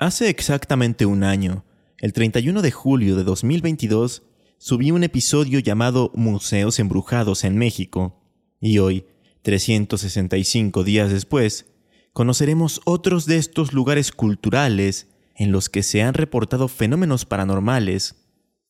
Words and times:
Hace 0.00 0.28
exactamente 0.28 1.06
un 1.06 1.24
año, 1.24 1.64
el 1.98 2.12
31 2.12 2.62
de 2.62 2.70
julio 2.70 3.16
de 3.16 3.24
2022, 3.24 4.22
subí 4.56 4.92
un 4.92 5.02
episodio 5.02 5.58
llamado 5.58 6.12
Museos 6.14 6.78
Embrujados 6.78 7.42
en 7.42 7.58
México, 7.58 8.22
y 8.60 8.78
hoy, 8.78 9.06
365 9.42 10.84
días 10.84 11.10
después, 11.10 11.66
conoceremos 12.12 12.80
otros 12.84 13.26
de 13.26 13.38
estos 13.38 13.72
lugares 13.72 14.12
culturales 14.12 15.08
en 15.34 15.50
los 15.50 15.68
que 15.68 15.82
se 15.82 16.00
han 16.00 16.14
reportado 16.14 16.68
fenómenos 16.68 17.24
paranormales 17.24 18.14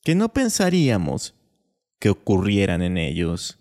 que 0.03 0.15
no 0.15 0.33
pensaríamos 0.33 1.35
que 1.99 2.09
ocurrieran 2.09 2.81
en 2.81 2.97
ellos. 2.97 3.59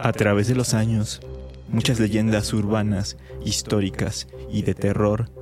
A 0.00 0.10
través 0.10 0.48
de 0.48 0.56
los 0.56 0.74
años, 0.74 1.20
muchas 1.68 2.00
leyendas 2.00 2.52
urbanas, 2.52 3.16
históricas 3.44 4.26
y 4.50 4.62
de 4.62 4.74
terror 4.74 5.41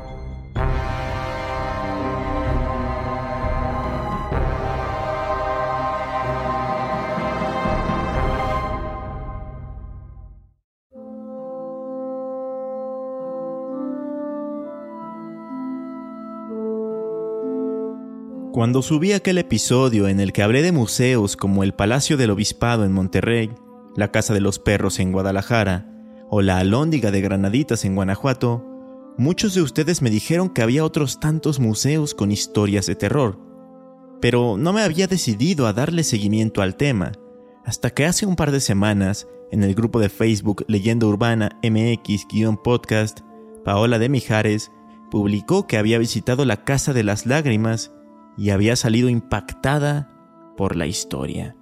Cuando 18.51 18.81
subí 18.81 19.13
aquel 19.13 19.37
episodio 19.37 20.09
en 20.09 20.19
el 20.19 20.33
que 20.33 20.43
hablé 20.43 20.61
de 20.61 20.73
museos 20.73 21.37
como 21.37 21.63
el 21.63 21.73
Palacio 21.73 22.17
del 22.17 22.31
Obispado 22.31 22.83
en 22.83 22.91
Monterrey, 22.91 23.49
la 23.95 24.11
Casa 24.11 24.33
de 24.33 24.41
los 24.41 24.59
Perros 24.59 24.99
en 24.99 25.13
Guadalajara 25.13 25.89
o 26.29 26.41
la 26.41 26.57
Alhóndiga 26.57 27.11
de 27.11 27.21
Granaditas 27.21 27.85
en 27.85 27.95
Guanajuato, 27.95 28.65
muchos 29.17 29.53
de 29.53 29.61
ustedes 29.61 30.01
me 30.01 30.09
dijeron 30.09 30.49
que 30.49 30.61
había 30.61 30.83
otros 30.83 31.21
tantos 31.21 31.61
museos 31.61 32.13
con 32.13 32.29
historias 32.29 32.87
de 32.87 32.95
terror. 32.95 33.39
Pero 34.19 34.57
no 34.57 34.73
me 34.73 34.81
había 34.81 35.07
decidido 35.07 35.65
a 35.65 35.71
darle 35.71 36.03
seguimiento 36.03 36.61
al 36.61 36.75
tema, 36.75 37.13
hasta 37.63 37.91
que 37.91 38.05
hace 38.05 38.25
un 38.25 38.35
par 38.35 38.51
de 38.51 38.59
semanas, 38.59 39.29
en 39.51 39.63
el 39.63 39.75
grupo 39.75 40.01
de 40.01 40.09
Facebook 40.09 40.65
Leyenda 40.67 41.07
Urbana 41.07 41.57
MX-podcast, 41.63 43.21
Paola 43.63 43.97
de 43.97 44.09
Mijares 44.09 44.73
publicó 45.09 45.67
que 45.67 45.77
había 45.77 45.99
visitado 45.99 46.43
la 46.43 46.65
Casa 46.65 46.91
de 46.91 47.03
las 47.03 47.25
Lágrimas 47.25 47.93
y 48.37 48.49
había 48.49 48.75
salido 48.75 49.09
impactada 49.09 50.09
por 50.57 50.75
la 50.75 50.87
historia. 50.87 51.55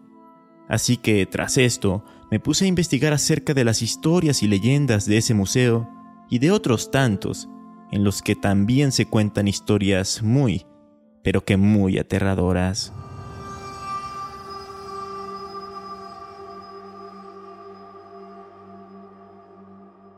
Así 0.67 0.97
que, 0.97 1.25
tras 1.25 1.57
esto, 1.57 2.03
me 2.31 2.39
puse 2.39 2.65
a 2.65 2.67
investigar 2.67 3.13
acerca 3.13 3.53
de 3.53 3.63
las 3.63 3.81
historias 3.81 4.43
y 4.43 4.47
leyendas 4.47 5.05
de 5.05 5.17
ese 5.17 5.33
museo 5.33 5.89
y 6.29 6.39
de 6.39 6.51
otros 6.51 6.91
tantos, 6.91 7.49
en 7.91 8.03
los 8.03 8.21
que 8.21 8.35
también 8.35 8.91
se 8.91 9.05
cuentan 9.05 9.47
historias 9.47 10.21
muy, 10.21 10.67
pero 11.23 11.43
que 11.43 11.57
muy 11.57 11.97
aterradoras. 11.97 12.93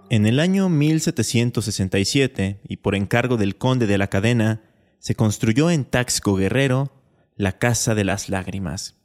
En 0.09 0.25
el 0.25 0.41
año 0.41 0.67
1767, 0.67 2.59
y 2.67 2.77
por 2.77 2.95
encargo 2.95 3.37
del 3.37 3.57
conde 3.57 3.87
de 3.87 3.97
la 3.97 4.07
cadena, 4.07 4.61
se 5.01 5.15
construyó 5.15 5.71
en 5.71 5.83
Taxco 5.83 6.35
Guerrero 6.35 6.91
la 7.35 7.57
Casa 7.57 7.95
de 7.95 8.03
las 8.03 8.29
Lágrimas. 8.29 8.97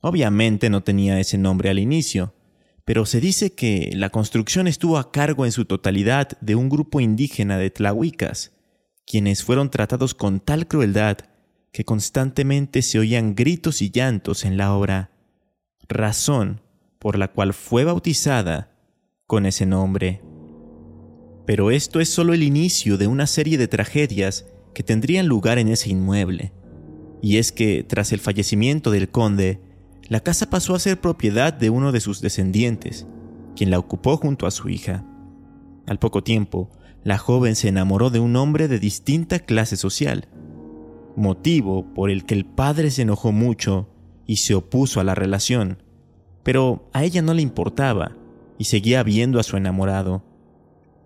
Obviamente 0.00 0.70
no 0.70 0.82
tenía 0.82 1.20
ese 1.20 1.36
nombre 1.36 1.68
al 1.68 1.78
inicio, 1.78 2.34
pero 2.86 3.04
se 3.04 3.20
dice 3.20 3.52
que 3.52 3.90
la 3.94 4.08
construcción 4.08 4.66
estuvo 4.66 4.96
a 4.96 5.12
cargo 5.12 5.44
en 5.44 5.52
su 5.52 5.66
totalidad 5.66 6.38
de 6.40 6.54
un 6.54 6.70
grupo 6.70 7.00
indígena 7.00 7.58
de 7.58 7.68
tlahuicas, 7.68 8.52
quienes 9.04 9.44
fueron 9.44 9.70
tratados 9.70 10.14
con 10.14 10.40
tal 10.40 10.66
crueldad 10.68 11.18
que 11.70 11.84
constantemente 11.84 12.80
se 12.80 12.98
oían 12.98 13.34
gritos 13.34 13.82
y 13.82 13.90
llantos 13.90 14.46
en 14.46 14.56
la 14.56 14.72
obra, 14.72 15.10
razón 15.86 16.62
por 16.98 17.18
la 17.18 17.28
cual 17.28 17.52
fue 17.52 17.84
bautizada 17.84 18.72
con 19.26 19.44
ese 19.44 19.66
nombre. 19.66 20.22
Pero 21.44 21.70
esto 21.70 22.00
es 22.00 22.08
solo 22.08 22.32
el 22.32 22.42
inicio 22.42 22.96
de 22.96 23.06
una 23.06 23.26
serie 23.26 23.58
de 23.58 23.68
tragedias 23.68 24.46
que 24.76 24.82
tendrían 24.82 25.26
lugar 25.26 25.56
en 25.56 25.68
ese 25.68 25.88
inmueble. 25.88 26.52
Y 27.22 27.38
es 27.38 27.50
que, 27.50 27.82
tras 27.82 28.12
el 28.12 28.20
fallecimiento 28.20 28.90
del 28.90 29.08
conde, 29.08 29.58
la 30.06 30.20
casa 30.20 30.50
pasó 30.50 30.74
a 30.74 30.78
ser 30.78 31.00
propiedad 31.00 31.54
de 31.54 31.70
uno 31.70 31.92
de 31.92 32.00
sus 32.00 32.20
descendientes, 32.20 33.06
quien 33.56 33.70
la 33.70 33.78
ocupó 33.78 34.18
junto 34.18 34.46
a 34.46 34.50
su 34.50 34.68
hija. 34.68 35.02
Al 35.86 35.98
poco 35.98 36.22
tiempo, 36.22 36.68
la 37.04 37.16
joven 37.16 37.56
se 37.56 37.68
enamoró 37.68 38.10
de 38.10 38.20
un 38.20 38.36
hombre 38.36 38.68
de 38.68 38.78
distinta 38.78 39.38
clase 39.38 39.78
social, 39.78 40.28
motivo 41.16 41.94
por 41.94 42.10
el 42.10 42.26
que 42.26 42.34
el 42.34 42.44
padre 42.44 42.90
se 42.90 43.00
enojó 43.00 43.32
mucho 43.32 43.88
y 44.26 44.36
se 44.36 44.54
opuso 44.54 45.00
a 45.00 45.04
la 45.04 45.14
relación, 45.14 45.82
pero 46.42 46.90
a 46.92 47.02
ella 47.02 47.22
no 47.22 47.32
le 47.32 47.40
importaba 47.40 48.14
y 48.58 48.64
seguía 48.64 49.02
viendo 49.02 49.40
a 49.40 49.42
su 49.42 49.56
enamorado. 49.56 50.22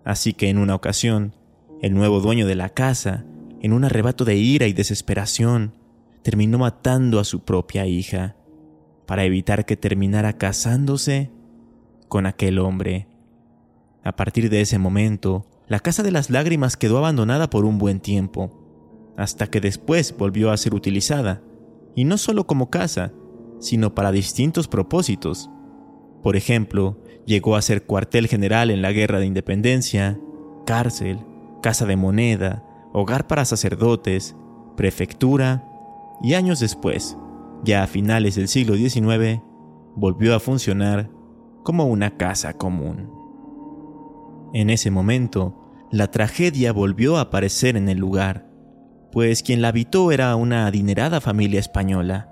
Así 0.03 0.33
que 0.33 0.49
en 0.49 0.57
una 0.57 0.75
ocasión, 0.75 1.37
el 1.81 1.93
nuevo 1.93 2.19
dueño 2.19 2.45
de 2.45 2.55
la 2.55 2.67
casa 2.67 3.23
en 3.61 3.73
un 3.73 3.85
arrebato 3.85 4.25
de 4.25 4.35
ira 4.35 4.67
y 4.67 4.73
desesperación, 4.73 5.73
terminó 6.23 6.57
matando 6.57 7.19
a 7.19 7.23
su 7.23 7.41
propia 7.41 7.85
hija, 7.85 8.35
para 9.05 9.23
evitar 9.23 9.65
que 9.65 9.77
terminara 9.77 10.37
casándose 10.37 11.29
con 12.07 12.25
aquel 12.25 12.59
hombre. 12.59 13.07
A 14.03 14.15
partir 14.15 14.49
de 14.49 14.61
ese 14.61 14.79
momento, 14.79 15.45
la 15.67 15.79
Casa 15.79 16.01
de 16.01 16.11
las 16.11 16.29
Lágrimas 16.29 16.75
quedó 16.75 16.97
abandonada 16.97 17.49
por 17.49 17.65
un 17.65 17.77
buen 17.77 17.99
tiempo, 17.99 19.13
hasta 19.15 19.47
que 19.47 19.61
después 19.61 20.15
volvió 20.17 20.51
a 20.51 20.57
ser 20.57 20.73
utilizada, 20.73 21.41
y 21.95 22.05
no 22.05 22.17
solo 22.17 22.47
como 22.47 22.69
casa, 22.71 23.13
sino 23.59 23.93
para 23.93 24.11
distintos 24.11 24.67
propósitos. 24.67 25.51
Por 26.23 26.35
ejemplo, 26.35 26.97
llegó 27.25 27.55
a 27.55 27.61
ser 27.61 27.83
cuartel 27.83 28.27
general 28.27 28.71
en 28.71 28.81
la 28.81 28.91
Guerra 28.91 29.19
de 29.19 29.27
Independencia, 29.27 30.19
cárcel, 30.65 31.19
casa 31.61 31.85
de 31.85 31.95
moneda, 31.95 32.63
hogar 32.93 33.27
para 33.27 33.45
sacerdotes, 33.45 34.35
prefectura 34.75 35.67
y 36.21 36.33
años 36.33 36.59
después, 36.59 37.17
ya 37.63 37.83
a 37.83 37.87
finales 37.87 38.35
del 38.35 38.47
siglo 38.47 38.75
XIX, 38.75 39.41
volvió 39.95 40.35
a 40.35 40.39
funcionar 40.39 41.09
como 41.63 41.85
una 41.85 42.17
casa 42.17 42.53
común. 42.53 43.11
En 44.53 44.69
ese 44.69 44.91
momento, 44.91 45.57
la 45.91 46.09
tragedia 46.09 46.71
volvió 46.73 47.17
a 47.17 47.21
aparecer 47.21 47.75
en 47.75 47.89
el 47.89 47.97
lugar, 47.97 48.47
pues 49.11 49.43
quien 49.43 49.61
la 49.61 49.69
habitó 49.69 50.11
era 50.11 50.35
una 50.35 50.67
adinerada 50.67 51.21
familia 51.21 51.59
española. 51.59 52.29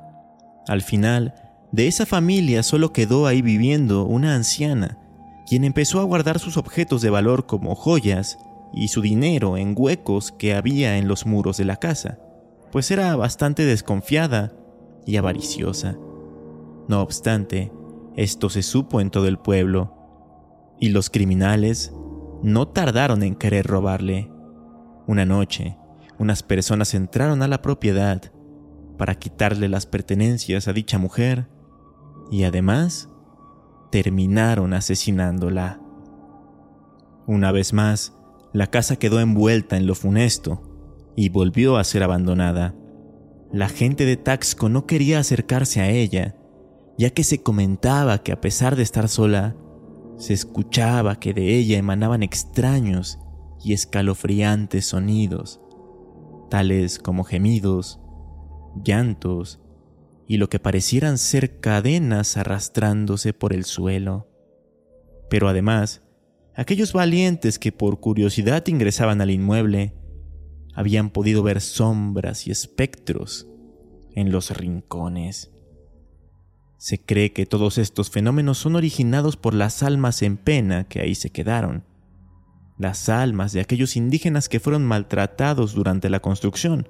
Al 0.68 0.82
final, 0.82 1.34
de 1.72 1.88
esa 1.88 2.06
familia 2.06 2.64
solo 2.64 2.94
quedó 2.94 3.28
ahí 3.28 3.42
viviendo 3.42 4.06
una 4.06 4.36
anciana, 4.36 4.98
quien 5.48 5.64
empezó 5.64 6.00
a 6.00 6.04
guardar 6.04 6.40
sus 6.40 6.58
objetos 6.58 7.02
de 7.02 7.10
valor 7.10 7.46
como 7.46 7.76
joyas, 7.76 8.38
y 8.74 8.90
su 8.90 9.02
dinero 9.02 9.58
en 9.58 9.74
huecos 9.78 10.32
que 10.32 10.56
había 10.56 10.98
en 10.98 11.08
los 11.08 11.26
muros 11.26 11.58
de 11.58 11.66
la 11.66 11.78
casa, 11.78 12.20
pues 12.72 12.92
era 12.92 13.16
bastante 13.16 13.66
desconfiada 13.66 14.54
y 15.06 15.18
avariciosa. 15.18 15.98
No 16.88 17.02
obstante, 17.02 17.72
esto 18.16 18.50
se 18.50 18.64
supo 18.64 19.02
en 19.02 19.10
todo 19.10 19.28
el 19.28 19.40
pueblo, 19.40 19.96
y 20.80 20.90
los 20.90 21.10
criminales 21.10 21.94
no 22.42 22.68
tardaron 22.68 23.24
en 23.24 23.36
querer 23.36 23.68
robarle. 23.68 24.32
Una 25.08 25.26
noche, 25.26 25.78
unas 26.18 26.44
personas 26.44 26.94
entraron 26.94 27.42
a 27.42 27.48
la 27.48 27.62
propiedad 27.62 28.22
para 28.98 29.16
quitarle 29.16 29.70
las 29.70 29.86
pertenencias 29.86 30.68
a 30.68 30.74
dicha 30.74 30.98
mujer 30.98 31.48
y 32.32 32.44
además 32.44 33.10
terminaron 33.92 34.74
asesinándola. 34.74 35.80
Una 37.26 37.52
vez 37.52 37.74
más, 37.74 38.14
la 38.54 38.68
casa 38.68 38.96
quedó 38.96 39.20
envuelta 39.20 39.78
en 39.78 39.86
lo 39.86 39.96
funesto 39.96 40.62
y 41.16 41.30
volvió 41.30 41.78
a 41.78 41.84
ser 41.84 42.04
abandonada. 42.04 42.76
La 43.52 43.70
gente 43.70 44.06
de 44.06 44.18
Taxco 44.18 44.70
no 44.70 44.86
quería 44.86 45.20
acercarse 45.20 45.82
a 45.82 45.90
ella, 45.90 46.36
ya 46.98 47.12
que 47.12 47.24
se 47.24 47.42
comentaba 47.42 48.24
que 48.24 48.32
a 48.32 48.42
pesar 48.42 48.76
de 48.76 48.84
estar 48.84 49.08
sola, 49.10 49.56
se 50.18 50.34
escuchaba 50.34 51.20
que 51.20 51.34
de 51.34 51.56
ella 51.56 51.78
emanaban 51.78 52.24
extraños 52.24 53.20
y 53.64 53.74
escalofriantes 53.74 54.86
sonidos, 54.86 55.62
tales 56.50 57.00
como 57.00 57.24
gemidos, 57.24 58.00
llantos 58.84 59.62
y 60.28 60.38
lo 60.38 60.50
que 60.50 60.60
parecieran 60.60 61.18
ser 61.18 61.60
cadenas 61.60 62.38
arrastrándose 62.38 63.34
por 63.34 63.54
el 63.54 63.66
suelo. 63.66 64.28
Pero 65.30 65.48
además, 65.48 66.04
aquellos 66.60 66.92
valientes 66.92 67.58
que 67.58 67.72
por 67.72 68.02
curiosidad 68.02 68.68
ingresaban 68.68 69.22
al 69.22 69.32
inmueble 69.32 69.94
habían 70.74 71.10
podido 71.10 71.42
ver 71.42 71.62
sombras 71.62 72.48
y 72.48 72.52
espectros 72.52 73.48
en 74.14 74.34
los 74.34 74.52
rincones. 74.52 75.52
Se 76.78 77.00
cree 77.00 77.32
que 77.32 77.46
todos 77.46 77.78
estos 77.78 78.10
fenómenos 78.10 78.58
son 78.58 78.76
originados 78.76 79.38
por 79.38 79.54
las 79.54 79.84
almas 79.84 80.22
en 80.22 80.36
pena 80.36 80.84
que 80.84 81.00
ahí 81.00 81.16
se 81.16 81.30
quedaron, 81.30 81.86
las 82.78 83.08
almas 83.08 83.54
de 83.54 83.62
aquellos 83.62 83.96
indígenas 83.96 84.50
que 84.50 84.60
fueron 84.60 84.86
maltratados 84.86 85.74
durante 85.74 86.10
la 86.10 86.20
construcción, 86.20 86.90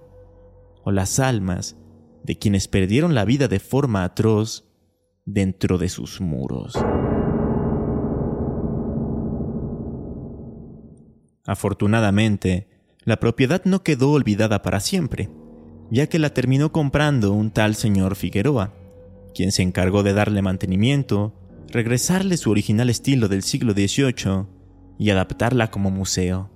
o 0.83 0.91
las 0.91 1.19
almas 1.19 1.77
de 2.23 2.39
quienes 2.39 2.67
perdieron 2.67 3.13
la 3.13 3.23
vida 3.23 3.47
de 3.47 3.59
forma 3.59 4.03
atroz 4.03 4.65
dentro 5.25 5.77
de 5.77 5.89
sus 5.89 6.21
muros. 6.21 6.73
Afortunadamente, 11.49 12.67
la 13.05 13.19
propiedad 13.19 13.63
no 13.65 13.81
quedó 13.81 14.11
olvidada 14.11 14.61
para 14.61 14.79
siempre, 14.79 15.31
ya 15.89 16.05
que 16.05 16.19
la 16.19 16.31
terminó 16.31 16.71
comprando 16.71 17.33
un 17.33 17.49
tal 17.49 17.73
señor 17.73 18.15
Figueroa, 18.15 18.71
quien 19.33 19.51
se 19.51 19.63
encargó 19.63 20.03
de 20.03 20.13
darle 20.13 20.43
mantenimiento, 20.43 21.33
regresarle 21.67 22.37
su 22.37 22.51
original 22.51 22.91
estilo 22.91 23.27
del 23.29 23.41
siglo 23.41 23.73
XVIII 23.73 24.45
y 24.99 25.09
adaptarla 25.09 25.71
como 25.71 25.89
museo. 25.89 26.51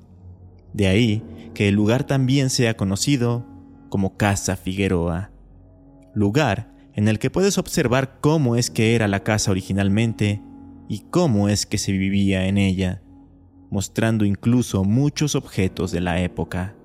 De 0.73 0.85
ahí 0.85 1.23
que 1.55 1.69
el 1.69 1.73
lugar 1.73 2.03
también 2.03 2.51
sea 2.51 2.77
conocido 2.77 3.47
como 3.89 4.15
Casa 4.15 4.55
Figueroa, 4.55 5.31
lugar 6.13 6.71
en 6.93 7.07
el 7.07 7.17
que 7.17 7.31
puedes 7.31 7.57
observar 7.57 8.19
cómo 8.21 8.55
es 8.55 8.69
que 8.69 8.93
era 8.93 9.07
la 9.07 9.23
casa 9.23 9.49
originalmente 9.49 10.43
y 10.87 10.99
cómo 11.09 11.49
es 11.49 11.65
que 11.65 11.79
se 11.79 11.93
vivía 11.93 12.45
en 12.45 12.59
ella, 12.59 13.02
mostrando 13.73 14.23
incluso 14.23 14.83
muchos 14.83 15.33
objetos 15.33 15.91
de 15.91 15.99
la 15.99 16.21
época. 16.21 16.75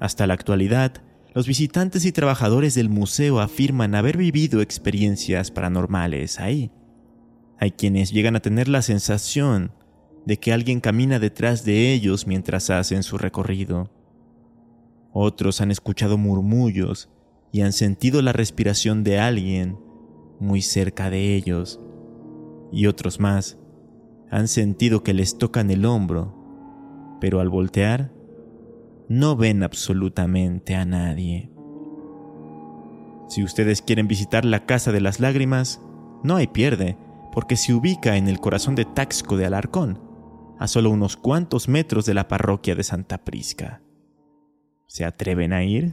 Hasta 0.00 0.26
la 0.26 0.34
actualidad, 0.34 0.94
los 1.32 1.46
visitantes 1.46 2.04
y 2.04 2.10
trabajadores 2.10 2.74
del 2.74 2.88
museo 2.88 3.38
afirman 3.38 3.94
haber 3.94 4.16
vivido 4.16 4.62
experiencias 4.62 5.52
paranormales 5.52 6.40
ahí. 6.40 6.72
Hay 7.56 7.70
quienes 7.70 8.10
llegan 8.10 8.34
a 8.34 8.40
tener 8.40 8.66
la 8.66 8.82
sensación 8.82 9.70
de 10.26 10.38
que 10.40 10.52
alguien 10.52 10.80
camina 10.80 11.20
detrás 11.20 11.64
de 11.64 11.92
ellos 11.92 12.26
mientras 12.26 12.68
hacen 12.70 13.04
su 13.04 13.16
recorrido. 13.16 13.88
Otros 15.12 15.60
han 15.60 15.70
escuchado 15.70 16.18
murmullos 16.18 17.10
y 17.52 17.60
han 17.60 17.72
sentido 17.72 18.22
la 18.22 18.32
respiración 18.32 19.04
de 19.04 19.20
alguien 19.20 19.78
muy 20.40 20.62
cerca 20.62 21.10
de 21.10 21.36
ellos. 21.36 21.78
Y 22.72 22.86
otros 22.86 23.20
más 23.20 23.56
han 24.32 24.48
sentido 24.48 25.04
que 25.04 25.12
les 25.12 25.36
tocan 25.36 25.70
el 25.70 25.84
hombro, 25.84 26.34
pero 27.20 27.38
al 27.38 27.50
voltear 27.50 28.10
no 29.08 29.36
ven 29.36 29.62
absolutamente 29.62 30.74
a 30.74 30.86
nadie. 30.86 31.50
Si 33.28 33.44
ustedes 33.44 33.82
quieren 33.82 34.08
visitar 34.08 34.46
la 34.46 34.64
Casa 34.64 34.90
de 34.90 35.02
las 35.02 35.20
Lágrimas, 35.20 35.82
no 36.24 36.36
hay 36.36 36.46
pierde, 36.46 36.96
porque 37.30 37.56
se 37.56 37.74
ubica 37.74 38.16
en 38.16 38.26
el 38.26 38.40
corazón 38.40 38.74
de 38.74 38.86
Taxco 38.86 39.36
de 39.36 39.44
Alarcón, 39.44 40.00
a 40.58 40.66
solo 40.66 40.90
unos 40.90 41.18
cuantos 41.18 41.68
metros 41.68 42.06
de 42.06 42.14
la 42.14 42.26
parroquia 42.26 42.74
de 42.74 42.84
Santa 42.84 43.18
Prisca. 43.18 43.82
¿Se 44.86 45.04
atreven 45.04 45.52
a 45.52 45.62
ir? 45.62 45.92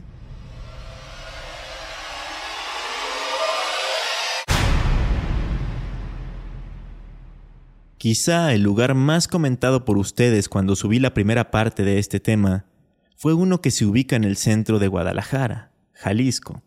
Quizá 8.00 8.54
el 8.54 8.62
lugar 8.62 8.94
más 8.94 9.28
comentado 9.28 9.84
por 9.84 9.98
ustedes 9.98 10.48
cuando 10.48 10.74
subí 10.74 10.98
la 10.98 11.12
primera 11.12 11.50
parte 11.50 11.84
de 11.84 11.98
este 11.98 12.18
tema 12.18 12.64
fue 13.14 13.34
uno 13.34 13.60
que 13.60 13.70
se 13.70 13.84
ubica 13.84 14.16
en 14.16 14.24
el 14.24 14.38
centro 14.38 14.78
de 14.78 14.88
Guadalajara, 14.88 15.74
Jalisco. 15.92 16.62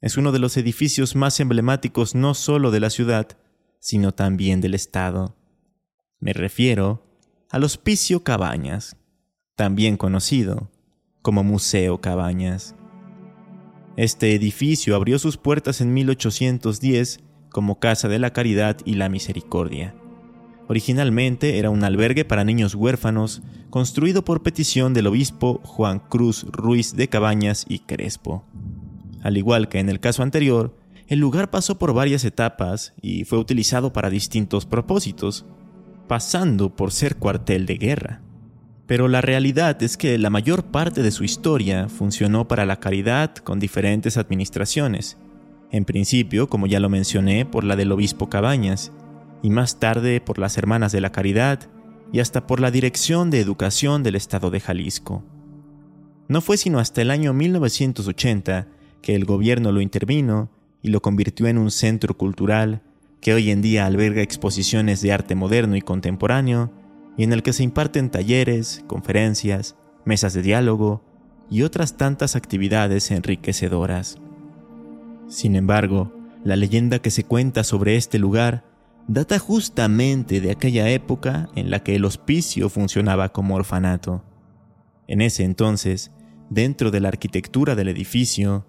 Es 0.00 0.16
uno 0.16 0.30
de 0.30 0.38
los 0.38 0.56
edificios 0.56 1.16
más 1.16 1.40
emblemáticos 1.40 2.14
no 2.14 2.34
solo 2.34 2.70
de 2.70 2.78
la 2.78 2.90
ciudad, 2.90 3.36
sino 3.80 4.12
también 4.12 4.60
del 4.60 4.74
estado. 4.74 5.36
Me 6.20 6.34
refiero 6.34 7.02
al 7.50 7.64
Hospicio 7.64 8.22
Cabañas, 8.22 8.94
también 9.56 9.96
conocido 9.96 10.70
como 11.20 11.42
Museo 11.42 12.00
Cabañas. 12.00 12.76
Este 13.96 14.36
edificio 14.36 14.94
abrió 14.94 15.18
sus 15.18 15.36
puertas 15.36 15.80
en 15.80 15.92
1810 15.94 17.18
como 17.50 17.80
Casa 17.80 18.06
de 18.06 18.20
la 18.20 18.32
Caridad 18.32 18.76
y 18.84 18.94
la 18.94 19.08
Misericordia 19.08 19.99
Originalmente 20.70 21.58
era 21.58 21.68
un 21.68 21.82
albergue 21.82 22.24
para 22.24 22.44
niños 22.44 22.76
huérfanos, 22.76 23.42
construido 23.70 24.22
por 24.24 24.44
petición 24.44 24.94
del 24.94 25.08
obispo 25.08 25.60
Juan 25.64 25.98
Cruz 25.98 26.46
Ruiz 26.48 26.94
de 26.94 27.08
Cabañas 27.08 27.66
y 27.68 27.80
Crespo. 27.80 28.44
Al 29.20 29.36
igual 29.36 29.68
que 29.68 29.80
en 29.80 29.88
el 29.88 29.98
caso 29.98 30.22
anterior, 30.22 30.76
el 31.08 31.18
lugar 31.18 31.50
pasó 31.50 31.76
por 31.76 31.92
varias 31.92 32.24
etapas 32.24 32.94
y 33.02 33.24
fue 33.24 33.40
utilizado 33.40 33.92
para 33.92 34.10
distintos 34.10 34.64
propósitos, 34.64 35.44
pasando 36.06 36.76
por 36.76 36.92
ser 36.92 37.16
cuartel 37.16 37.66
de 37.66 37.74
guerra. 37.74 38.22
Pero 38.86 39.08
la 39.08 39.22
realidad 39.22 39.82
es 39.82 39.96
que 39.96 40.18
la 40.18 40.30
mayor 40.30 40.66
parte 40.66 41.02
de 41.02 41.10
su 41.10 41.24
historia 41.24 41.88
funcionó 41.88 42.46
para 42.46 42.64
la 42.64 42.78
caridad 42.78 43.34
con 43.34 43.58
diferentes 43.58 44.16
administraciones. 44.16 45.18
En 45.72 45.84
principio, 45.84 46.48
como 46.48 46.68
ya 46.68 46.78
lo 46.78 46.88
mencioné, 46.88 47.44
por 47.44 47.64
la 47.64 47.74
del 47.74 47.90
obispo 47.90 48.28
Cabañas, 48.28 48.92
y 49.42 49.50
más 49.50 49.78
tarde 49.78 50.20
por 50.20 50.38
las 50.38 50.58
Hermanas 50.58 50.92
de 50.92 51.00
la 51.00 51.12
Caridad 51.12 51.68
y 52.12 52.20
hasta 52.20 52.46
por 52.46 52.60
la 52.60 52.70
Dirección 52.70 53.30
de 53.30 53.40
Educación 53.40 54.02
del 54.02 54.16
Estado 54.16 54.50
de 54.50 54.60
Jalisco. 54.60 55.22
No 56.28 56.40
fue 56.40 56.56
sino 56.56 56.78
hasta 56.78 57.02
el 57.02 57.10
año 57.10 57.32
1980 57.32 58.68
que 59.02 59.14
el 59.14 59.24
gobierno 59.24 59.72
lo 59.72 59.80
intervino 59.80 60.50
y 60.82 60.88
lo 60.88 61.02
convirtió 61.02 61.46
en 61.46 61.58
un 61.58 61.70
centro 61.70 62.16
cultural 62.16 62.82
que 63.20 63.34
hoy 63.34 63.50
en 63.50 63.62
día 63.62 63.86
alberga 63.86 64.22
exposiciones 64.22 65.02
de 65.02 65.12
arte 65.12 65.34
moderno 65.34 65.76
y 65.76 65.82
contemporáneo 65.82 66.72
y 67.16 67.24
en 67.24 67.32
el 67.32 67.42
que 67.42 67.52
se 67.52 67.62
imparten 67.62 68.10
talleres, 68.10 68.82
conferencias, 68.86 69.76
mesas 70.04 70.32
de 70.32 70.42
diálogo 70.42 71.04
y 71.50 71.62
otras 71.62 71.96
tantas 71.96 72.36
actividades 72.36 73.10
enriquecedoras. 73.10 74.18
Sin 75.28 75.54
embargo, 75.56 76.12
la 76.44 76.56
leyenda 76.56 77.00
que 77.00 77.10
se 77.10 77.24
cuenta 77.24 77.64
sobre 77.64 77.96
este 77.96 78.18
lugar 78.18 78.64
data 79.12 79.40
justamente 79.40 80.40
de 80.40 80.52
aquella 80.52 80.88
época 80.88 81.48
en 81.56 81.68
la 81.68 81.82
que 81.82 81.96
el 81.96 82.04
hospicio 82.04 82.68
funcionaba 82.68 83.30
como 83.30 83.56
orfanato. 83.56 84.22
En 85.08 85.20
ese 85.20 85.42
entonces, 85.42 86.12
dentro 86.48 86.92
de 86.92 87.00
la 87.00 87.08
arquitectura 87.08 87.74
del 87.74 87.88
edificio, 87.88 88.68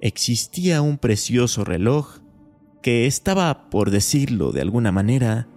existía 0.00 0.80
un 0.80 0.96
precioso 0.96 1.64
reloj 1.64 2.20
que 2.80 3.06
estaba, 3.06 3.68
por 3.68 3.90
decirlo 3.90 4.52
de 4.52 4.62
alguna 4.62 4.90
manera, 4.90 5.48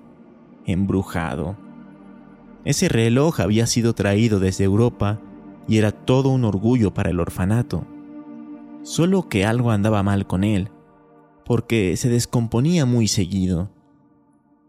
embrujado. 0.65 1.57
Ese 2.65 2.89
reloj 2.89 3.39
había 3.39 3.65
sido 3.65 3.93
traído 3.93 4.41
desde 4.41 4.65
Europa 4.65 5.21
y 5.69 5.77
era 5.77 5.93
todo 5.93 6.31
un 6.31 6.43
orgullo 6.43 6.93
para 6.93 7.11
el 7.11 7.21
orfanato. 7.21 7.87
Solo 8.83 9.29
que 9.29 9.45
algo 9.45 9.71
andaba 9.71 10.03
mal 10.03 10.27
con 10.27 10.43
él, 10.43 10.69
porque 11.45 11.95
se 11.95 12.09
descomponía 12.09 12.85
muy 12.85 13.07
seguido. 13.07 13.76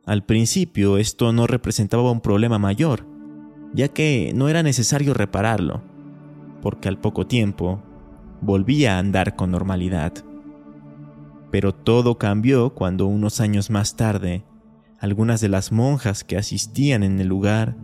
Al 0.08 0.24
principio 0.24 0.96
esto 0.96 1.34
no 1.34 1.46
representaba 1.46 2.10
un 2.10 2.22
problema 2.22 2.58
mayor, 2.58 3.04
ya 3.74 3.88
que 3.88 4.32
no 4.34 4.48
era 4.48 4.62
necesario 4.62 5.12
repararlo, 5.12 5.82
porque 6.62 6.88
al 6.88 6.98
poco 6.98 7.26
tiempo 7.26 7.82
volvía 8.40 8.96
a 8.96 9.00
andar 9.00 9.36
con 9.36 9.50
normalidad. 9.50 10.14
Pero 11.50 11.74
todo 11.74 12.16
cambió 12.16 12.70
cuando 12.70 13.06
unos 13.06 13.42
años 13.42 13.68
más 13.68 13.96
tarde, 13.96 14.46
algunas 14.98 15.42
de 15.42 15.50
las 15.50 15.72
monjas 15.72 16.24
que 16.24 16.38
asistían 16.38 17.02
en 17.02 17.20
el 17.20 17.28
lugar 17.28 17.76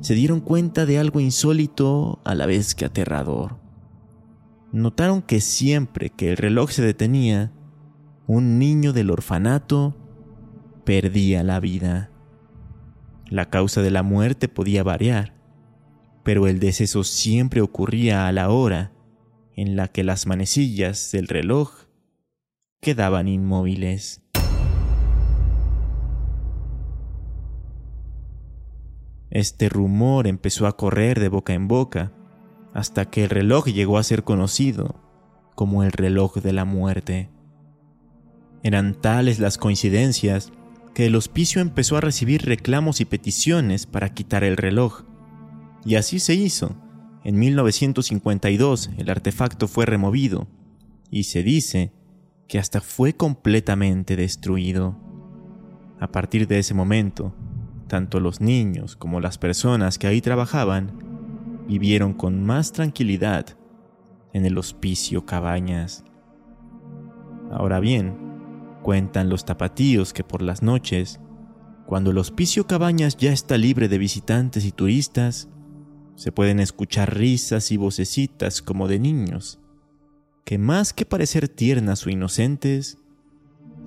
se 0.00 0.12
dieron 0.12 0.40
cuenta 0.40 0.84
de 0.84 0.98
algo 0.98 1.20
insólito 1.20 2.20
a 2.24 2.34
la 2.34 2.44
vez 2.44 2.74
que 2.74 2.84
aterrador. 2.84 3.56
Notaron 4.72 5.22
que 5.22 5.40
siempre 5.40 6.10
que 6.10 6.32
el 6.32 6.36
reloj 6.36 6.70
se 6.70 6.82
detenía, 6.82 7.50
un 8.26 8.58
niño 8.58 8.92
del 8.92 9.10
orfanato 9.10 9.96
perdía 10.86 11.42
la 11.42 11.58
vida. 11.58 12.10
La 13.28 13.50
causa 13.50 13.82
de 13.82 13.90
la 13.90 14.04
muerte 14.04 14.48
podía 14.48 14.84
variar, 14.84 15.34
pero 16.22 16.46
el 16.46 16.60
deceso 16.60 17.02
siempre 17.02 17.60
ocurría 17.60 18.28
a 18.28 18.32
la 18.32 18.50
hora 18.50 18.92
en 19.56 19.74
la 19.74 19.88
que 19.88 20.04
las 20.04 20.28
manecillas 20.28 21.10
del 21.10 21.26
reloj 21.26 21.72
quedaban 22.80 23.26
inmóviles. 23.26 24.22
Este 29.30 29.68
rumor 29.68 30.28
empezó 30.28 30.68
a 30.68 30.76
correr 30.76 31.18
de 31.18 31.28
boca 31.28 31.52
en 31.52 31.66
boca 31.66 32.12
hasta 32.74 33.10
que 33.10 33.24
el 33.24 33.30
reloj 33.30 33.66
llegó 33.66 33.98
a 33.98 34.04
ser 34.04 34.22
conocido 34.22 34.94
como 35.56 35.82
el 35.82 35.90
reloj 35.90 36.36
de 36.36 36.52
la 36.52 36.64
muerte. 36.64 37.28
Eran 38.62 38.94
tales 38.94 39.40
las 39.40 39.58
coincidencias 39.58 40.52
que 40.96 41.04
el 41.04 41.14
hospicio 41.14 41.60
empezó 41.60 41.98
a 41.98 42.00
recibir 42.00 42.46
reclamos 42.46 43.02
y 43.02 43.04
peticiones 43.04 43.84
para 43.84 44.14
quitar 44.14 44.44
el 44.44 44.56
reloj. 44.56 45.02
Y 45.84 45.96
así 45.96 46.18
se 46.20 46.32
hizo. 46.32 46.74
En 47.22 47.38
1952 47.38 48.88
el 48.96 49.10
artefacto 49.10 49.68
fue 49.68 49.84
removido 49.84 50.48
y 51.10 51.24
se 51.24 51.42
dice 51.42 51.92
que 52.48 52.58
hasta 52.58 52.80
fue 52.80 53.12
completamente 53.12 54.16
destruido. 54.16 54.96
A 56.00 56.10
partir 56.12 56.46
de 56.46 56.60
ese 56.60 56.72
momento, 56.72 57.34
tanto 57.88 58.18
los 58.18 58.40
niños 58.40 58.96
como 58.96 59.20
las 59.20 59.36
personas 59.36 59.98
que 59.98 60.06
ahí 60.06 60.22
trabajaban 60.22 61.64
vivieron 61.68 62.14
con 62.14 62.42
más 62.42 62.72
tranquilidad 62.72 63.48
en 64.32 64.46
el 64.46 64.56
hospicio 64.56 65.26
Cabañas. 65.26 66.04
Ahora 67.50 67.80
bien, 67.80 68.25
cuentan 68.86 69.28
los 69.28 69.44
tapatíos 69.44 70.12
que 70.12 70.22
por 70.22 70.42
las 70.42 70.62
noches, 70.62 71.18
cuando 71.86 72.12
el 72.12 72.18
hospicio 72.18 72.68
Cabañas 72.68 73.16
ya 73.16 73.32
está 73.32 73.58
libre 73.58 73.88
de 73.88 73.98
visitantes 73.98 74.64
y 74.64 74.70
turistas, 74.70 75.48
se 76.14 76.30
pueden 76.30 76.60
escuchar 76.60 77.18
risas 77.18 77.72
y 77.72 77.78
vocecitas 77.78 78.62
como 78.62 78.86
de 78.86 79.00
niños, 79.00 79.58
que 80.44 80.58
más 80.58 80.92
que 80.92 81.04
parecer 81.04 81.48
tiernas 81.48 82.06
o 82.06 82.10
inocentes, 82.10 82.98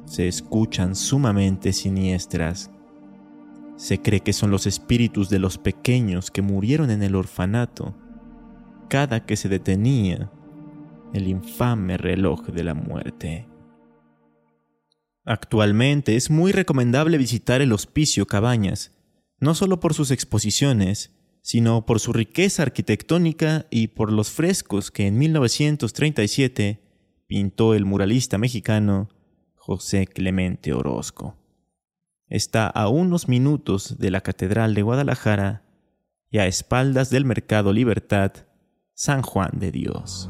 se 0.04 0.28
escuchan 0.28 0.98
sumamente 0.98 1.72
siniestras. 1.72 2.70
Se 3.78 4.02
cree 4.02 4.20
que 4.20 4.34
son 4.34 4.52
los 4.52 4.68
espíritus 4.68 5.30
de 5.30 5.40
los 5.40 5.58
pequeños 5.58 6.30
que 6.30 6.42
murieron 6.42 6.92
en 6.92 7.04
el 7.04 7.16
orfanato 7.16 7.96
cada 8.90 9.26
que 9.26 9.38
se 9.38 9.48
detenía 9.48 10.30
el 11.14 11.30
infame 11.30 11.96
reloj 11.96 12.48
de 12.48 12.64
la 12.66 12.74
muerte. 12.74 13.49
Actualmente 15.26 16.16
es 16.16 16.30
muy 16.30 16.52
recomendable 16.52 17.18
visitar 17.18 17.62
el 17.62 17.74
Hospicio 17.74 18.26
Cabañas, 18.26 18.96
no 19.40 19.54
solo 19.56 19.80
por 19.80 19.94
sus 19.94 20.12
exposiciones, 20.12 21.12
sino 21.42 21.86
por 21.86 22.00
su 22.00 22.14
riqueza 22.14 22.64
arquitectónica 22.64 23.66
y 23.70 23.88
por 23.88 24.12
los 24.12 24.32
frescos 24.32 24.92
que 24.92 25.08
en 25.08 25.18
1937 25.18 26.82
pintó 27.28 27.74
el 27.74 27.86
muralista 27.86 28.38
mexicano 28.38 29.10
José 29.56 30.08
Clemente 30.08 30.74
Orozco. 30.74 31.38
Está 32.28 32.68
a 32.68 32.88
unos 32.90 33.28
minutos 33.28 33.98
de 34.00 34.12
la 34.12 34.22
Catedral 34.22 34.74
de 34.74 34.82
Guadalajara 34.82 35.64
y 36.32 36.38
a 36.38 36.48
espaldas 36.48 37.10
del 37.10 37.26
Mercado 37.26 37.74
Libertad, 37.74 38.32
San 38.94 39.22
Juan 39.22 39.52
de 39.54 39.72
Dios. 39.72 40.30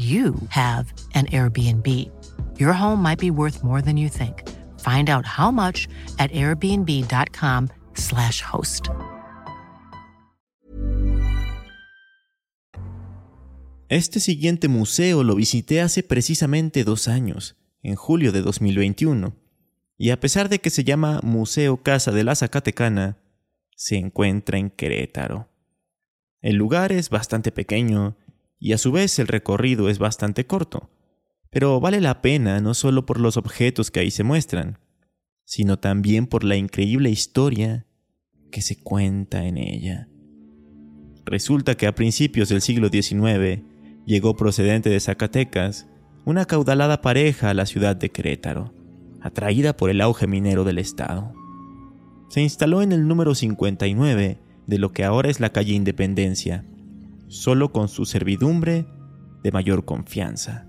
you 0.00 0.34
have 0.48 0.94
an 1.14 1.26
Airbnb. 1.26 1.86
Your 2.58 2.72
home 2.72 3.02
might 3.02 3.18
be 3.18 3.30
worth 3.30 3.62
more 3.62 3.82
than 3.82 3.98
you 3.98 4.08
think. 4.08 4.48
Find 4.80 5.10
out 5.10 5.26
how 5.26 5.50
much 5.50 5.86
at 6.18 6.32
airbnb.com/slash 6.32 8.42
host. 8.42 8.88
Este 13.90 14.20
siguiente 14.20 14.68
museo 14.68 15.24
lo 15.24 15.34
visité 15.34 15.80
hace 15.80 16.04
precisamente 16.04 16.84
dos 16.84 17.08
años, 17.08 17.56
en 17.82 17.96
julio 17.96 18.30
de 18.30 18.40
2021, 18.40 19.34
y 19.98 20.10
a 20.10 20.20
pesar 20.20 20.48
de 20.48 20.60
que 20.60 20.70
se 20.70 20.84
llama 20.84 21.18
Museo 21.24 21.82
Casa 21.82 22.12
de 22.12 22.22
la 22.22 22.36
Zacatecana, 22.36 23.18
se 23.74 23.96
encuentra 23.96 24.58
en 24.58 24.70
Querétaro. 24.70 25.48
El 26.40 26.56
lugar 26.56 26.92
es 26.92 27.10
bastante 27.10 27.50
pequeño 27.50 28.16
y 28.60 28.74
a 28.74 28.78
su 28.78 28.92
vez 28.92 29.18
el 29.18 29.26
recorrido 29.26 29.88
es 29.88 29.98
bastante 29.98 30.46
corto, 30.46 30.90
pero 31.50 31.80
vale 31.80 32.00
la 32.00 32.22
pena 32.22 32.60
no 32.60 32.74
solo 32.74 33.06
por 33.06 33.18
los 33.18 33.36
objetos 33.36 33.90
que 33.90 34.00
ahí 34.00 34.10
se 34.10 34.22
muestran, 34.22 34.78
sino 35.44 35.78
también 35.78 36.26
por 36.26 36.44
la 36.44 36.56
increíble 36.56 37.10
historia 37.10 37.86
que 38.52 38.60
se 38.60 38.80
cuenta 38.80 39.46
en 39.46 39.56
ella. 39.56 40.08
Resulta 41.24 41.74
que 41.74 41.86
a 41.86 41.94
principios 41.94 42.50
del 42.50 42.60
siglo 42.60 42.88
XIX 42.88 43.62
llegó 44.06 44.36
procedente 44.36 44.90
de 44.90 45.00
Zacatecas 45.00 45.88
una 46.24 46.44
caudalada 46.44 47.00
pareja 47.00 47.50
a 47.50 47.54
la 47.54 47.66
ciudad 47.66 47.96
de 47.96 48.10
Querétaro, 48.10 48.74
atraída 49.20 49.76
por 49.76 49.90
el 49.90 50.00
auge 50.02 50.26
minero 50.26 50.64
del 50.64 50.78
estado. 50.78 51.32
Se 52.28 52.42
instaló 52.42 52.82
en 52.82 52.92
el 52.92 53.08
número 53.08 53.34
59 53.34 54.38
de 54.66 54.78
lo 54.78 54.92
que 54.92 55.04
ahora 55.04 55.30
es 55.30 55.40
la 55.40 55.50
calle 55.50 55.72
Independencia, 55.72 56.64
solo 57.30 57.70
con 57.70 57.88
su 57.88 58.06
servidumbre 58.06 58.86
de 59.44 59.52
mayor 59.52 59.84
confianza, 59.84 60.66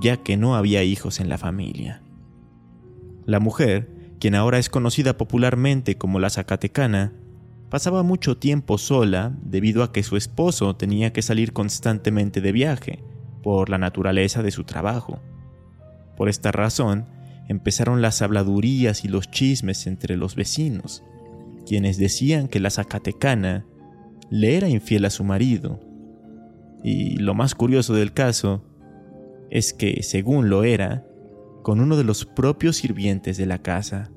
ya 0.00 0.18
que 0.18 0.36
no 0.36 0.54
había 0.54 0.84
hijos 0.84 1.18
en 1.18 1.28
la 1.28 1.36
familia. 1.36 2.00
La 3.26 3.40
mujer, 3.40 3.90
quien 4.20 4.36
ahora 4.36 4.58
es 4.58 4.70
conocida 4.70 5.18
popularmente 5.18 5.98
como 5.98 6.20
la 6.20 6.30
Zacatecana, 6.30 7.12
pasaba 7.70 8.04
mucho 8.04 8.36
tiempo 8.36 8.78
sola 8.78 9.36
debido 9.42 9.82
a 9.82 9.92
que 9.92 10.04
su 10.04 10.16
esposo 10.16 10.76
tenía 10.76 11.12
que 11.12 11.22
salir 11.22 11.52
constantemente 11.52 12.40
de 12.40 12.52
viaje 12.52 13.02
por 13.42 13.68
la 13.68 13.78
naturaleza 13.78 14.44
de 14.44 14.52
su 14.52 14.62
trabajo. 14.62 15.20
Por 16.16 16.28
esta 16.28 16.52
razón, 16.52 17.06
empezaron 17.48 18.00
las 18.00 18.22
habladurías 18.22 19.04
y 19.04 19.08
los 19.08 19.28
chismes 19.28 19.88
entre 19.88 20.16
los 20.16 20.36
vecinos, 20.36 21.02
quienes 21.66 21.98
decían 21.98 22.46
que 22.46 22.60
la 22.60 22.70
Zacatecana 22.70 23.66
le 24.30 24.56
era 24.56 24.68
infiel 24.68 25.04
a 25.04 25.10
su 25.10 25.24
marido. 25.24 25.80
Y 26.82 27.16
lo 27.16 27.34
más 27.34 27.54
curioso 27.54 27.94
del 27.94 28.12
caso 28.12 28.62
es 29.50 29.72
que, 29.72 30.02
según 30.02 30.50
lo 30.50 30.64
era, 30.64 31.06
con 31.62 31.80
uno 31.80 31.96
de 31.96 32.04
los 32.04 32.26
propios 32.26 32.76
sirvientes 32.76 33.36
de 33.36 33.46
la 33.46 33.58
casa. 33.58 34.10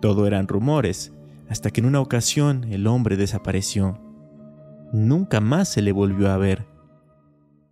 Todo 0.00 0.26
eran 0.26 0.48
rumores, 0.48 1.12
hasta 1.48 1.70
que 1.70 1.80
en 1.80 1.86
una 1.86 2.00
ocasión 2.00 2.64
el 2.64 2.86
hombre 2.86 3.16
desapareció. 3.16 3.98
Nunca 4.92 5.40
más 5.40 5.68
se 5.68 5.82
le 5.82 5.92
volvió 5.92 6.30
a 6.30 6.36
ver. 6.36 6.66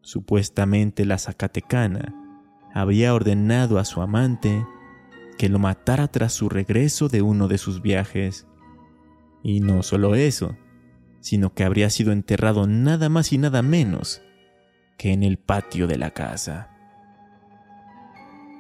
Supuestamente 0.01 1.05
la 1.05 1.19
Zacatecana 1.19 2.15
había 2.73 3.15
ordenado 3.15 3.79
a 3.79 3.85
su 3.85 4.01
amante 4.01 4.65
que 5.37 5.49
lo 5.49 5.59
matara 5.59 6.09
tras 6.09 6.33
su 6.33 6.49
regreso 6.49 7.09
de 7.09 7.23
uno 7.23 7.49
de 7.49 7.59
sus 7.59 7.83
viajes. 7.83 8.47
Y 9.43 9.61
no 9.61 9.83
solo 9.83 10.15
eso, 10.15 10.57
sino 11.21 11.55
que 11.55 11.65
habría 11.65 11.91
sido 11.91 12.13
enterrado 12.13 12.67
nada 12.67 13.09
más 13.09 13.33
y 13.33 13.39
nada 13.39 13.63
menos 13.63 14.23
que 14.97 15.13
en 15.13 15.23
el 15.23 15.39
patio 15.39 15.87
de 15.87 15.99
la 15.99 16.11
casa. 16.11 16.71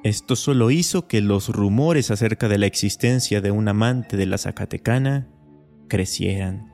Esto 0.04 0.36
solo 0.36 0.70
hizo 0.70 1.08
que 1.08 1.20
los 1.20 1.48
rumores 1.48 2.10
acerca 2.10 2.48
de 2.48 2.58
la 2.58 2.66
existencia 2.66 3.40
de 3.40 3.50
un 3.50 3.68
amante 3.68 4.16
de 4.16 4.26
la 4.26 4.38
Zacatecana 4.38 5.28
crecieran. 5.88 6.72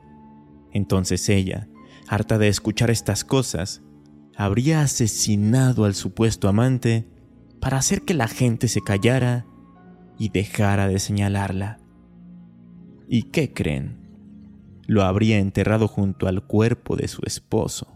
Entonces 0.71 1.27
ella, 1.29 1.67
harta 2.07 2.37
de 2.37 2.47
escuchar 2.47 2.91
estas 2.91 3.23
cosas, 3.23 3.81
habría 4.37 4.81
asesinado 4.81 5.85
al 5.85 5.95
supuesto 5.95 6.47
amante 6.47 7.07
para 7.59 7.77
hacer 7.77 8.03
que 8.03 8.13
la 8.13 8.27
gente 8.27 8.67
se 8.67 8.81
callara 8.81 9.47
y 10.19 10.29
dejara 10.29 10.87
de 10.87 10.99
señalarla. 10.99 11.79
¿Y 13.07 13.23
qué 13.23 13.53
creen? 13.53 14.04
Lo 14.87 15.03
habría 15.03 15.39
enterrado 15.39 15.87
junto 15.87 16.27
al 16.27 16.43
cuerpo 16.43 16.95
de 16.95 17.07
su 17.07 17.21
esposo, 17.25 17.87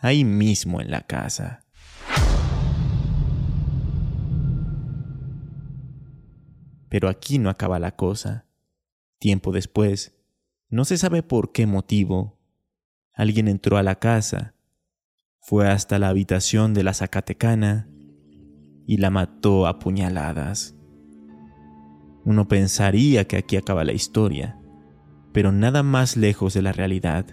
ahí 0.00 0.24
mismo 0.24 0.80
en 0.80 0.90
la 0.90 1.02
casa. 1.02 1.64
Pero 6.88 7.08
aquí 7.08 7.38
no 7.38 7.50
acaba 7.50 7.78
la 7.78 7.96
cosa. 7.96 8.46
Tiempo 9.18 9.52
después, 9.52 10.16
no 10.70 10.84
se 10.84 10.96
sabe 10.96 11.22
por 11.22 11.52
qué 11.52 11.66
motivo, 11.66 12.38
alguien 13.12 13.48
entró 13.48 13.76
a 13.76 13.82
la 13.82 13.96
casa, 13.96 14.54
fue 15.40 15.68
hasta 15.68 15.98
la 15.98 16.08
habitación 16.08 16.74
de 16.74 16.84
la 16.84 16.94
Zacatecana 16.94 17.88
y 18.86 18.98
la 18.98 19.10
mató 19.10 19.66
a 19.66 19.78
puñaladas. 19.78 20.76
Uno 22.24 22.46
pensaría 22.48 23.26
que 23.26 23.38
aquí 23.38 23.56
acaba 23.56 23.84
la 23.84 23.92
historia, 23.92 24.57
pero 25.32 25.52
nada 25.52 25.82
más 25.82 26.16
lejos 26.16 26.54
de 26.54 26.62
la 26.62 26.72
realidad, 26.72 27.26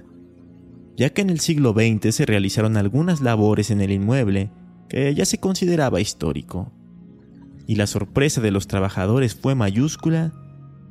ya 0.95 1.11
que 1.11 1.21
en 1.21 1.29
el 1.29 1.39
siglo 1.39 1.73
XX 1.73 2.13
se 2.13 2.25
realizaron 2.25 2.77
algunas 2.77 3.21
labores 3.21 3.71
en 3.71 3.81
el 3.81 3.91
inmueble 3.91 4.51
que 4.89 5.13
ya 5.13 5.25
se 5.25 5.39
consideraba 5.39 6.01
histórico 6.01 6.71
y 7.67 7.75
la 7.75 7.87
sorpresa 7.87 8.41
de 8.41 8.51
los 8.51 8.67
trabajadores 8.67 9.35
fue 9.35 9.55
mayúscula 9.55 10.33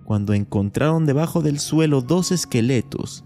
cuando 0.04 0.34
encontraron 0.34 1.06
debajo 1.06 1.40
del 1.40 1.58
suelo 1.58 2.02
dos 2.02 2.32
esqueletos, 2.32 3.24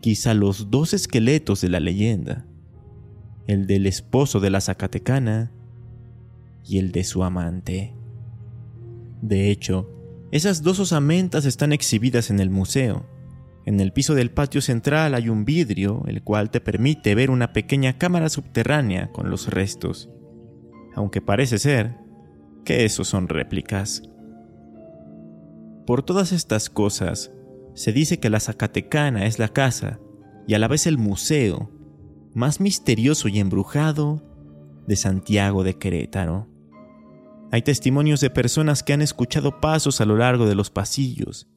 quizá 0.00 0.34
los 0.34 0.70
dos 0.70 0.92
esqueletos 0.92 1.60
de 1.60 1.68
la 1.70 1.80
leyenda, 1.80 2.46
el 3.46 3.66
del 3.66 3.86
esposo 3.86 4.40
de 4.40 4.50
la 4.50 4.60
Zacatecana 4.60 5.52
y 6.64 6.78
el 6.78 6.92
de 6.92 7.04
su 7.04 7.24
amante. 7.24 7.94
De 9.22 9.50
hecho, 9.50 9.88
esas 10.32 10.62
dos 10.62 10.80
osamentas 10.80 11.44
están 11.44 11.72
exhibidas 11.72 12.30
en 12.30 12.40
el 12.40 12.48
museo. 12.48 13.06
En 13.66 13.78
el 13.80 13.92
piso 13.92 14.14
del 14.14 14.30
patio 14.30 14.62
central 14.62 15.14
hay 15.14 15.28
un 15.28 15.44
vidrio, 15.44 16.02
el 16.06 16.22
cual 16.22 16.50
te 16.50 16.62
permite 16.62 17.14
ver 17.14 17.30
una 17.30 17.52
pequeña 17.52 17.98
cámara 17.98 18.30
subterránea 18.30 19.12
con 19.12 19.28
los 19.28 19.48
restos, 19.48 20.08
aunque 20.94 21.20
parece 21.20 21.58
ser 21.58 21.98
que 22.64 22.86
esos 22.86 23.08
son 23.08 23.28
réplicas. 23.28 24.02
Por 25.86 26.02
todas 26.02 26.32
estas 26.32 26.70
cosas, 26.70 27.30
se 27.74 27.92
dice 27.92 28.18
que 28.18 28.30
la 28.30 28.40
Zacatecana 28.40 29.26
es 29.26 29.38
la 29.38 29.48
casa 29.48 30.00
y 30.46 30.54
a 30.54 30.58
la 30.58 30.66
vez 30.66 30.86
el 30.86 30.96
museo 30.96 31.70
más 32.34 32.58
misterioso 32.58 33.28
y 33.28 33.38
embrujado 33.38 34.22
de 34.86 34.96
Santiago 34.96 35.62
de 35.62 35.76
Querétaro. 35.76 36.48
Hay 37.52 37.60
testimonios 37.60 38.22
de 38.22 38.30
personas 38.30 38.82
que 38.82 38.94
han 38.94 39.02
escuchado 39.02 39.60
pasos 39.60 40.00
a 40.00 40.06
lo 40.06 40.16
largo 40.16 40.46
de 40.46 40.54
los 40.54 40.70
pasillos 40.70 41.48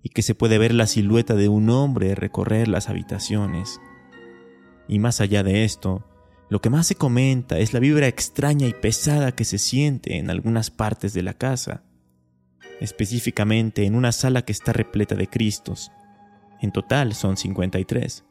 y 0.00 0.10
que 0.10 0.22
se 0.22 0.36
puede 0.36 0.56
ver 0.56 0.72
la 0.72 0.86
silueta 0.86 1.34
de 1.34 1.48
un 1.48 1.68
hombre 1.68 2.14
recorrer 2.14 2.68
las 2.68 2.88
habitaciones. 2.88 3.80
Y 4.86 5.00
más 5.00 5.20
allá 5.20 5.42
de 5.42 5.64
esto, 5.64 6.06
lo 6.48 6.60
que 6.60 6.70
más 6.70 6.86
se 6.86 6.94
comenta 6.94 7.58
es 7.58 7.72
la 7.72 7.80
vibra 7.80 8.06
extraña 8.06 8.68
y 8.68 8.72
pesada 8.72 9.32
que 9.32 9.44
se 9.44 9.58
siente 9.58 10.16
en 10.16 10.30
algunas 10.30 10.70
partes 10.70 11.12
de 11.12 11.24
la 11.24 11.34
casa, 11.34 11.82
específicamente 12.80 13.84
en 13.84 13.96
una 13.96 14.12
sala 14.12 14.42
que 14.42 14.52
está 14.52 14.72
repleta 14.72 15.16
de 15.16 15.26
Cristos. 15.26 15.90
En 16.60 16.70
total 16.70 17.14
son 17.14 17.36
53. 17.36 18.24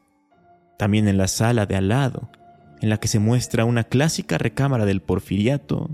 También 0.78 1.10
en 1.10 1.18
la 1.18 1.28
sala 1.28 1.66
de 1.66 1.76
al 1.76 1.90
lado, 1.90 2.32
en 2.80 2.88
la 2.88 3.02
que 3.02 3.10
se 3.10 3.20
muestra 3.20 3.66
una 3.66 3.84
clásica 3.84 4.38
recámara 4.38 4.86
del 4.86 5.02
porfiriato 5.02 5.90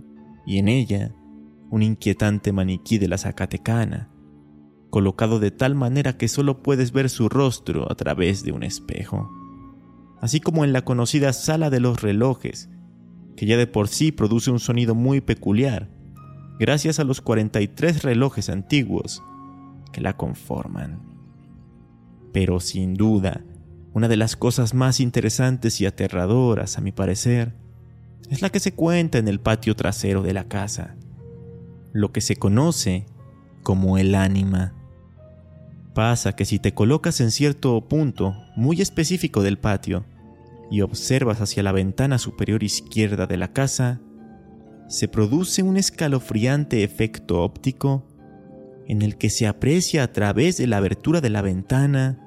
y 0.47 0.57
en 0.57 0.67
ella 0.67 1.13
un 1.69 1.83
inquietante 1.83 2.51
maniquí 2.51 2.97
de 2.97 3.07
la 3.07 3.19
Zacatecana, 3.19 4.09
colocado 4.89 5.39
de 5.39 5.51
tal 5.51 5.75
manera 5.75 6.17
que 6.17 6.27
solo 6.27 6.63
puedes 6.63 6.91
ver 6.91 7.09
su 7.11 7.29
rostro 7.29 7.91
a 7.91 7.95
través 7.95 8.43
de 8.43 8.53
un 8.53 8.63
espejo 8.63 9.29
así 10.21 10.39
como 10.39 10.63
en 10.63 10.73
la 10.73 10.83
conocida 10.83 11.33
sala 11.33 11.69
de 11.69 11.79
los 11.79 12.01
relojes, 12.01 12.69
que 13.35 13.45
ya 13.45 13.57
de 13.57 13.67
por 13.67 13.87
sí 13.87 14.11
produce 14.11 14.51
un 14.51 14.59
sonido 14.59 14.95
muy 14.95 15.21
peculiar, 15.21 15.89
gracias 16.59 16.99
a 16.99 17.03
los 17.03 17.21
43 17.21 18.03
relojes 18.03 18.49
antiguos 18.49 19.23
que 19.91 20.01
la 20.01 20.17
conforman. 20.17 21.01
Pero 22.33 22.59
sin 22.59 22.95
duda, 22.95 23.43
una 23.93 24.07
de 24.07 24.17
las 24.17 24.35
cosas 24.35 24.73
más 24.73 24.99
interesantes 24.99 25.81
y 25.81 25.85
aterradoras, 25.85 26.77
a 26.77 26.81
mi 26.81 26.91
parecer, 26.91 27.53
es 28.29 28.41
la 28.41 28.49
que 28.49 28.59
se 28.59 28.73
cuenta 28.73 29.17
en 29.17 29.27
el 29.27 29.39
patio 29.39 29.75
trasero 29.75 30.21
de 30.21 30.33
la 30.33 30.47
casa, 30.47 30.95
lo 31.93 32.11
que 32.11 32.21
se 32.21 32.35
conoce 32.35 33.05
como 33.63 33.97
el 33.97 34.15
ánima. 34.15 34.73
Pasa 35.93 36.35
que 36.35 36.45
si 36.45 36.59
te 36.59 36.73
colocas 36.73 37.21
en 37.21 37.31
cierto 37.31 37.87
punto 37.87 38.35
muy 38.55 38.81
específico 38.81 39.41
del 39.43 39.57
patio 39.57 40.05
y 40.69 40.81
observas 40.81 41.41
hacia 41.41 41.63
la 41.63 41.71
ventana 41.71 42.17
superior 42.17 42.63
izquierda 42.63 43.25
de 43.25 43.37
la 43.37 43.53
casa, 43.53 44.01
se 44.87 45.07
produce 45.07 45.63
un 45.63 45.77
escalofriante 45.77 46.83
efecto 46.83 47.41
óptico 47.41 48.05
en 48.87 49.01
el 49.01 49.17
que 49.17 49.29
se 49.29 49.47
aprecia 49.47 50.03
a 50.03 50.13
través 50.13 50.57
de 50.57 50.67
la 50.67 50.77
abertura 50.77 51.19
de 51.19 51.29
la 51.29 51.41
ventana 51.41 52.23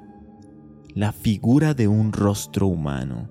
la 0.94 1.12
figura 1.12 1.72
de 1.72 1.88
un 1.88 2.12
rostro 2.12 2.66
humano, 2.66 3.30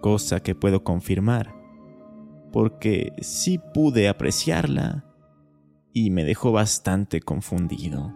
cosa 0.00 0.40
que 0.40 0.54
puedo 0.54 0.84
confirmar, 0.84 1.54
porque 2.52 3.12
sí 3.20 3.60
pude 3.74 4.08
apreciarla 4.08 5.04
y 5.92 6.10
me 6.10 6.24
dejó 6.24 6.52
bastante 6.52 7.20
confundido. 7.20 8.14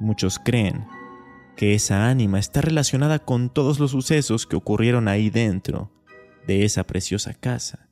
Muchos 0.00 0.38
creen 0.38 0.86
que 1.56 1.74
esa 1.74 2.08
ánima 2.08 2.38
está 2.38 2.60
relacionada 2.60 3.18
con 3.18 3.52
todos 3.52 3.80
los 3.80 3.90
sucesos 3.90 4.46
que 4.46 4.56
ocurrieron 4.56 5.08
ahí 5.08 5.30
dentro 5.30 5.92
de 6.46 6.64
esa 6.64 6.84
preciosa 6.84 7.34
casa 7.34 7.88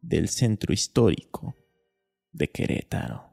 del 0.00 0.28
centro 0.28 0.72
histórico 0.72 1.56
de 2.32 2.50
Querétaro. 2.50 3.27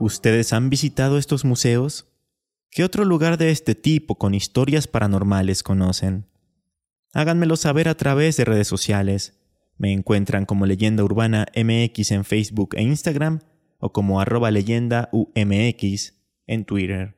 ¿Ustedes 0.00 0.52
han 0.52 0.68
visitado 0.68 1.16
estos 1.16 1.44
museos? 1.44 2.08
¿Qué 2.70 2.82
otro 2.82 3.04
lugar 3.04 3.38
de 3.38 3.52
este 3.52 3.76
tipo 3.76 4.16
con 4.18 4.34
historias 4.34 4.88
paranormales 4.88 5.62
conocen? 5.62 6.26
Háganmelo 7.12 7.54
saber 7.54 7.88
a 7.88 7.96
través 7.96 8.36
de 8.36 8.44
redes 8.44 8.66
sociales 8.66 9.40
me 9.80 9.94
encuentran 9.94 10.44
como 10.44 10.66
Leyenda 10.66 11.02
Urbana 11.02 11.46
MX 11.56 12.10
en 12.10 12.26
Facebook 12.26 12.74
e 12.76 12.82
Instagram 12.82 13.40
o 13.78 13.94
como 13.94 14.20
arroba 14.20 14.50
leyenda 14.50 15.08
UMX 15.10 16.20
en 16.46 16.66
Twitter. 16.66 17.16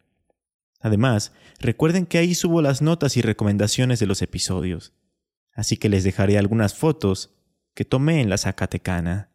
Además, 0.79 1.33
recuerden 1.59 2.07
que 2.07 2.18
ahí 2.18 2.37
subo 2.37 2.62
las 2.62 2.81
notas 2.81 3.16
y 3.16 3.21
recomendaciones 3.21 3.99
de 3.99 4.07
los 4.07 4.23
episodios, 4.23 4.92
así 5.53 5.77
que 5.77 5.88
les 5.88 6.05
dejaré 6.05 6.38
algunas 6.38 6.77
fotos 6.77 7.35
que 7.75 7.85
tomé 7.85 8.21
en 8.21 8.31
la 8.31 8.38
Zacatecana. 8.38 9.32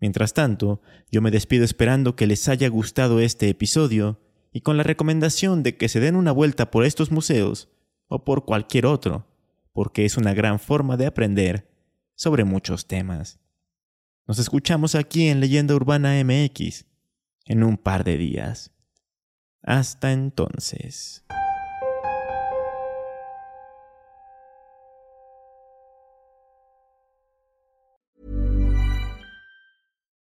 Mientras 0.00 0.32
tanto, 0.32 0.80
yo 1.10 1.20
me 1.20 1.30
despido 1.30 1.64
esperando 1.64 2.14
que 2.14 2.26
les 2.26 2.48
haya 2.48 2.68
gustado 2.68 3.20
este 3.20 3.48
episodio 3.48 4.20
y 4.52 4.60
con 4.60 4.76
la 4.76 4.82
recomendación 4.82 5.62
de 5.62 5.76
que 5.76 5.88
se 5.88 6.00
den 6.00 6.16
una 6.16 6.32
vuelta 6.32 6.70
por 6.70 6.84
estos 6.84 7.10
museos 7.10 7.68
o 8.06 8.24
por 8.24 8.44
cualquier 8.44 8.86
otro, 8.86 9.26
porque 9.72 10.04
es 10.04 10.16
una 10.16 10.34
gran 10.34 10.58
forma 10.58 10.96
de 10.96 11.06
aprender 11.06 11.68
sobre 12.14 12.44
muchos 12.44 12.86
temas. 12.86 13.38
Nos 14.26 14.38
escuchamos 14.38 14.94
aquí 14.94 15.28
en 15.28 15.40
Leyenda 15.40 15.74
Urbana 15.74 16.22
MX 16.22 16.84
en 17.46 17.62
un 17.64 17.76
par 17.76 18.04
de 18.04 18.18
días. 18.18 18.72
Hasta 19.62 20.12
entonces. 20.12 21.24